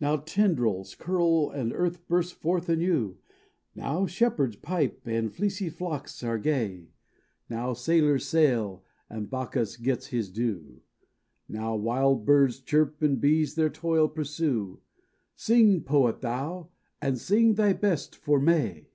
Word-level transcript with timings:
Now 0.00 0.16
tendrils 0.16 0.96
curl 0.96 1.48
and 1.48 1.72
earth 1.72 2.04
bursts 2.08 2.32
forth 2.32 2.68
anew— 2.68 3.18
Now 3.76 4.04
shepherds 4.04 4.56
pipe 4.56 5.02
and 5.06 5.32
fleecy 5.32 5.68
flocks 5.68 6.24
are 6.24 6.38
gay— 6.38 6.88
Now 7.48 7.74
sailors 7.74 8.26
sail, 8.26 8.82
and 9.08 9.30
Bacchus 9.30 9.76
gets 9.76 10.08
his 10.08 10.28
due— 10.28 10.80
Now 11.48 11.76
wild 11.76 12.24
birds 12.24 12.58
chirp 12.60 13.00
and 13.00 13.20
bees 13.20 13.54
their 13.54 13.70
toil 13.70 14.08
pursue— 14.08 14.80
Sing, 15.36 15.82
poet, 15.84 16.20
thou—and 16.20 17.18
sing 17.20 17.54
thy 17.54 17.72
best 17.72 18.16
for 18.16 18.40
May! 18.40 18.88